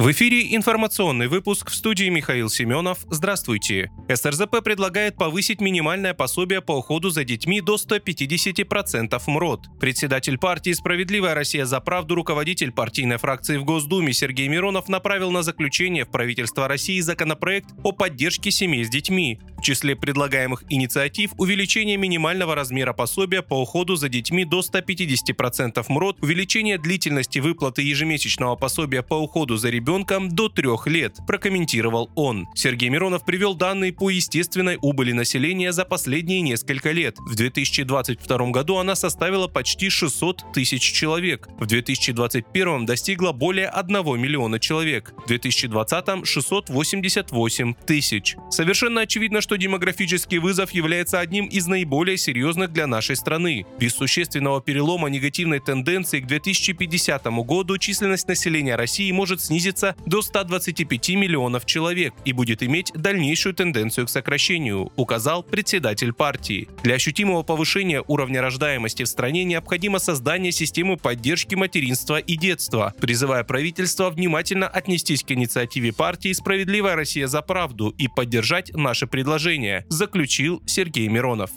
В 0.00 0.10
эфире 0.12 0.56
информационный 0.56 1.28
выпуск 1.28 1.68
в 1.68 1.74
студии 1.74 2.08
Михаил 2.08 2.48
Семенов. 2.48 3.00
Здравствуйте. 3.10 3.90
СРЗП 4.08 4.62
предлагает 4.64 5.16
повысить 5.16 5.60
минимальное 5.60 6.14
пособие 6.14 6.62
по 6.62 6.78
уходу 6.78 7.10
за 7.10 7.22
детьми 7.22 7.60
до 7.60 7.74
150% 7.74 9.22
МРОД. 9.26 9.78
Председатель 9.78 10.38
партии 10.38 10.72
«Справедливая 10.72 11.34
Россия 11.34 11.66
за 11.66 11.80
правду» 11.80 12.14
руководитель 12.14 12.72
партийной 12.72 13.18
фракции 13.18 13.58
в 13.58 13.64
Госдуме 13.66 14.14
Сергей 14.14 14.48
Миронов 14.48 14.88
направил 14.88 15.32
на 15.32 15.42
заключение 15.42 16.06
в 16.06 16.10
правительство 16.10 16.66
России 16.66 17.00
законопроект 17.00 17.68
о 17.82 17.92
поддержке 17.92 18.50
семей 18.50 18.86
с 18.86 18.88
детьми. 18.88 19.38
В 19.60 19.62
числе 19.62 19.94
предлагаемых 19.94 20.64
инициатив 20.70 21.32
увеличение 21.36 21.98
минимального 21.98 22.54
размера 22.54 22.94
пособия 22.94 23.42
по 23.42 23.60
уходу 23.60 23.94
за 23.94 24.08
детьми 24.08 24.46
до 24.46 24.60
150% 24.60 25.84
МРОД, 25.86 26.22
увеличение 26.22 26.78
длительности 26.78 27.40
выплаты 27.40 27.82
ежемесячного 27.82 28.56
пособия 28.56 29.02
по 29.02 29.16
уходу 29.16 29.58
за 29.58 29.68
ребенком 29.68 30.30
до 30.30 30.48
трех 30.48 30.86
лет, 30.86 31.18
прокомментировал 31.26 32.10
он. 32.14 32.48
Сергей 32.54 32.88
Миронов 32.88 33.26
привел 33.26 33.54
данные 33.54 33.92
по 33.92 34.08
естественной 34.08 34.78
убыли 34.80 35.12
населения 35.12 35.72
за 35.72 35.84
последние 35.84 36.40
несколько 36.40 36.92
лет. 36.92 37.18
В 37.18 37.34
2022 37.34 38.50
году 38.52 38.78
она 38.78 38.94
составила 38.94 39.46
почти 39.46 39.90
600 39.90 40.54
тысяч 40.54 40.80
человек. 40.80 41.48
В 41.58 41.66
2021 41.66 42.86
достигла 42.86 43.32
более 43.32 43.68
1 43.68 44.18
миллиона 44.18 44.58
человек. 44.58 45.12
В 45.22 45.28
2020– 45.28 46.24
688 46.26 47.74
тысяч. 47.86 48.36
Совершенно 48.48 49.02
очевидно, 49.02 49.42
что 49.49 49.49
демографический 49.56 50.38
вызов 50.38 50.70
является 50.72 51.20
одним 51.20 51.46
из 51.46 51.66
наиболее 51.66 52.16
серьезных 52.16 52.72
для 52.72 52.86
нашей 52.86 53.16
страны. 53.16 53.66
Без 53.78 53.94
существенного 53.94 54.60
перелома 54.60 55.08
негативной 55.08 55.60
тенденции 55.60 56.20
к 56.20 56.26
2050 56.26 57.24
году 57.44 57.78
численность 57.78 58.28
населения 58.28 58.76
России 58.76 59.10
может 59.12 59.40
снизиться 59.40 59.96
до 60.06 60.22
125 60.22 61.08
миллионов 61.10 61.66
человек 61.66 62.14
и 62.24 62.32
будет 62.32 62.62
иметь 62.62 62.92
дальнейшую 62.94 63.54
тенденцию 63.54 64.06
к 64.06 64.10
сокращению, 64.10 64.92
указал 64.96 65.42
председатель 65.42 66.12
партии. 66.12 66.68
Для 66.82 66.94
ощутимого 66.94 67.42
повышения 67.42 68.02
уровня 68.06 68.40
рождаемости 68.40 69.02
в 69.02 69.08
стране 69.08 69.44
необходимо 69.44 69.98
создание 69.98 70.52
системы 70.52 70.96
поддержки 70.96 71.54
материнства 71.54 72.18
и 72.18 72.36
детства, 72.36 72.94
призывая 73.00 73.44
правительство 73.44 74.10
внимательно 74.10 74.68
отнестись 74.68 75.24
к 75.24 75.32
инициативе 75.32 75.92
партии 75.92 76.32
«Справедливая 76.32 76.96
Россия 76.96 77.26
за 77.26 77.42
правду» 77.42 77.94
и 77.98 78.08
поддержать 78.08 78.72
наши 78.74 79.06
предложения, 79.06 79.39
заключил 79.88 80.62
Сергей 80.66 81.08
Миронов. 81.08 81.50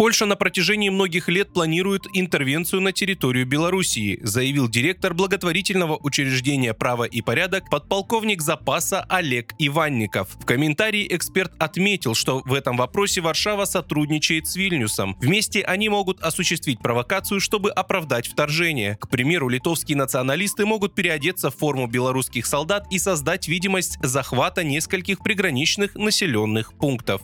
Польша 0.00 0.24
на 0.24 0.34
протяжении 0.34 0.88
многих 0.88 1.28
лет 1.28 1.52
планирует 1.52 2.06
интервенцию 2.14 2.80
на 2.80 2.90
территорию 2.90 3.44
Белоруссии, 3.44 4.18
заявил 4.22 4.66
директор 4.66 5.12
благотворительного 5.12 5.98
учреждения 5.98 6.72
«Право 6.72 7.04
и 7.04 7.20
порядок» 7.20 7.68
подполковник 7.68 8.40
запаса 8.40 9.04
Олег 9.10 9.52
Иванников. 9.58 10.30
В 10.40 10.46
комментарии 10.46 11.06
эксперт 11.10 11.52
отметил, 11.58 12.14
что 12.14 12.40
в 12.46 12.54
этом 12.54 12.78
вопросе 12.78 13.20
Варшава 13.20 13.66
сотрудничает 13.66 14.46
с 14.48 14.56
Вильнюсом. 14.56 15.18
Вместе 15.20 15.60
они 15.60 15.90
могут 15.90 16.22
осуществить 16.22 16.78
провокацию, 16.78 17.38
чтобы 17.38 17.70
оправдать 17.70 18.26
вторжение. 18.26 18.96
К 19.02 19.06
примеру, 19.06 19.50
литовские 19.50 19.98
националисты 19.98 20.64
могут 20.64 20.94
переодеться 20.94 21.50
в 21.50 21.56
форму 21.56 21.88
белорусских 21.88 22.46
солдат 22.46 22.86
и 22.90 22.98
создать 22.98 23.48
видимость 23.48 23.98
захвата 24.02 24.64
нескольких 24.64 25.22
приграничных 25.22 25.94
населенных 25.94 26.72
пунктов. 26.72 27.20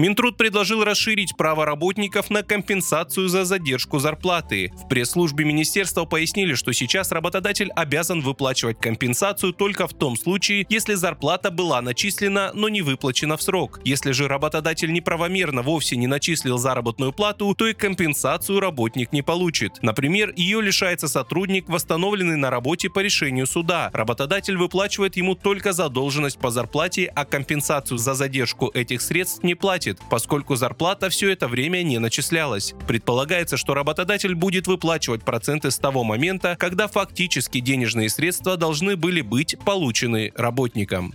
Минтруд 0.00 0.38
предложил 0.38 0.82
расширить 0.82 1.36
право 1.36 1.66
работников 1.66 2.30
на 2.30 2.42
компенсацию 2.42 3.28
за 3.28 3.44
задержку 3.44 3.98
зарплаты. 3.98 4.72
В 4.74 4.88
пресс-службе 4.88 5.44
министерства 5.44 6.06
пояснили, 6.06 6.54
что 6.54 6.72
сейчас 6.72 7.12
работодатель 7.12 7.70
обязан 7.76 8.22
выплачивать 8.22 8.80
компенсацию 8.80 9.52
только 9.52 9.86
в 9.86 9.92
том 9.92 10.16
случае, 10.16 10.64
если 10.70 10.94
зарплата 10.94 11.50
была 11.50 11.82
начислена, 11.82 12.50
но 12.54 12.70
не 12.70 12.80
выплачена 12.80 13.36
в 13.36 13.42
срок. 13.42 13.80
Если 13.84 14.12
же 14.12 14.26
работодатель 14.26 14.90
неправомерно 14.90 15.60
вовсе 15.60 15.96
не 15.96 16.06
начислил 16.06 16.56
заработную 16.56 17.12
плату, 17.12 17.54
то 17.54 17.66
и 17.66 17.74
компенсацию 17.74 18.58
работник 18.58 19.12
не 19.12 19.20
получит. 19.20 19.82
Например, 19.82 20.32
ее 20.34 20.62
лишается 20.62 21.08
сотрудник, 21.08 21.68
восстановленный 21.68 22.36
на 22.36 22.48
работе 22.48 22.88
по 22.88 23.00
решению 23.00 23.46
суда. 23.46 23.90
Работодатель 23.92 24.56
выплачивает 24.56 25.18
ему 25.18 25.34
только 25.34 25.74
задолженность 25.74 26.38
по 26.38 26.50
зарплате, 26.50 27.12
а 27.14 27.26
компенсацию 27.26 27.98
за 27.98 28.14
задержку 28.14 28.70
этих 28.72 29.02
средств 29.02 29.42
не 29.42 29.54
платит 29.54 29.89
платит, 29.90 30.10
поскольку 30.10 30.56
зарплата 30.56 31.08
все 31.08 31.30
это 31.30 31.48
время 31.48 31.82
не 31.82 31.98
начислялась. 31.98 32.74
Предполагается, 32.86 33.56
что 33.56 33.74
работодатель 33.74 34.34
будет 34.34 34.66
выплачивать 34.66 35.22
проценты 35.22 35.70
с 35.70 35.78
того 35.78 36.04
момента, 36.04 36.56
когда 36.58 36.88
фактически 36.88 37.60
денежные 37.60 38.08
средства 38.08 38.56
должны 38.56 38.96
были 38.96 39.20
быть 39.20 39.56
получены 39.64 40.32
работникам. 40.34 41.14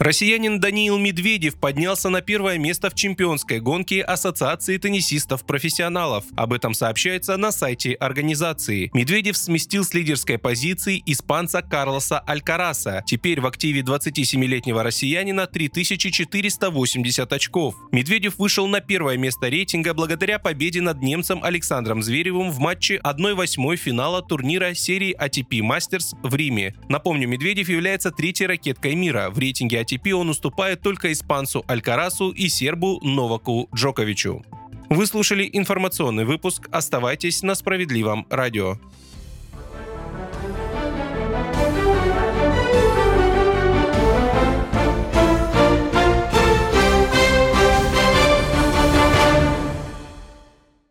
Россиянин 0.00 0.60
Даниил 0.60 0.96
Медведев 0.96 1.56
поднялся 1.56 2.08
на 2.08 2.22
первое 2.22 2.56
место 2.56 2.88
в 2.88 2.94
чемпионской 2.94 3.60
гонке 3.60 4.00
Ассоциации 4.00 4.78
теннисистов-профессионалов. 4.78 6.24
Об 6.36 6.54
этом 6.54 6.72
сообщается 6.72 7.36
на 7.36 7.52
сайте 7.52 7.92
организации. 7.92 8.90
Медведев 8.94 9.36
сместил 9.36 9.84
с 9.84 9.92
лидерской 9.92 10.38
позиции 10.38 11.02
испанца 11.04 11.60
Карлоса 11.60 12.18
Алькараса. 12.20 13.04
Теперь 13.06 13.42
в 13.42 13.46
активе 13.46 13.82
27-летнего 13.82 14.82
россиянина 14.82 15.46
3480 15.46 17.30
очков. 17.30 17.74
Медведев 17.92 18.38
вышел 18.38 18.66
на 18.68 18.80
первое 18.80 19.18
место 19.18 19.48
рейтинга 19.48 19.92
благодаря 19.92 20.38
победе 20.38 20.80
над 20.80 21.02
немцем 21.02 21.44
Александром 21.44 22.02
Зверевым 22.02 22.50
в 22.52 22.58
матче 22.58 23.02
1-8 23.04 23.76
финала 23.76 24.22
турнира 24.22 24.72
серии 24.72 25.14
ATP 25.14 25.60
Masters 25.60 26.16
в 26.22 26.34
Риме. 26.34 26.74
Напомню, 26.88 27.28
Медведев 27.28 27.68
является 27.68 28.10
третьей 28.10 28.46
ракеткой 28.46 28.94
мира. 28.94 29.28
В 29.28 29.38
рейтинге 29.38 29.89
ATP 29.90 30.12
он 30.12 30.28
уступает 30.28 30.82
только 30.82 31.12
испанцу 31.12 31.64
Алькарасу 31.66 32.30
и 32.30 32.48
сербу 32.48 33.00
Новаку 33.02 33.68
Джоковичу. 33.74 34.44
Вы 34.88 35.06
слушали 35.06 35.48
информационный 35.52 36.24
выпуск. 36.24 36.68
Оставайтесь 36.72 37.42
на 37.42 37.54
справедливом 37.54 38.26
радио. 38.30 38.76